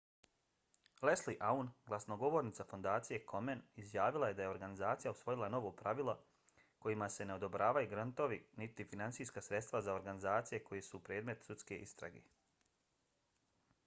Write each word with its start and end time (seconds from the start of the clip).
leslie 1.07 1.33
aun 1.49 1.67
glasnogovornica 1.89 2.65
fondacije 2.71 3.19
komen 3.31 3.61
izjavila 3.83 4.29
je 4.31 4.37
da 4.39 4.45
je 4.47 4.53
organizacija 4.53 5.13
usvojila 5.17 5.49
novo 5.57 5.71
pravilo 5.83 6.15
kojima 6.85 7.09
se 7.17 7.29
ne 7.33 7.37
odobravaju 7.41 7.91
grantovi 7.93 8.41
niti 8.65 8.89
finansijska 8.95 9.47
sredstva 9.51 9.83
za 9.91 9.95
organizacije 10.01 10.63
koje 10.71 10.87
su 10.91 11.03
predmet 11.11 11.49
sudske 11.51 11.81
istrage 11.89 12.25